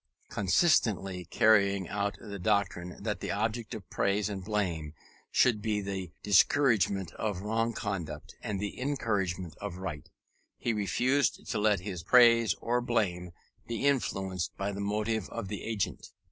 Consistently 0.31 1.25
carrying 1.25 1.87
out 1.87 2.17
the 2.19 2.39
doctrine 2.39 2.97
that 3.03 3.19
the 3.19 3.29
object 3.29 3.75
of 3.75 3.87
praise 3.91 4.29
and 4.29 4.43
blame 4.43 4.95
should 5.29 5.61
be 5.61 5.79
the 5.79 6.11
discouragement 6.23 7.13
of 7.13 7.41
wrong 7.43 7.71
conduct 7.71 8.33
and 8.41 8.59
the 8.59 8.81
encouragement 8.81 9.55
of 9.57 9.77
right, 9.77 10.09
he 10.57 10.73
refused 10.73 11.45
to 11.51 11.59
let 11.59 11.81
his 11.81 12.01
praise 12.01 12.55
or 12.55 12.81
blame 12.81 13.29
be 13.67 13.85
influenced 13.85 14.57
by 14.57 14.71
the 14.71 14.81
motive 14.81 15.29
of 15.29 15.49
the 15.49 15.61
agent. 15.61 16.09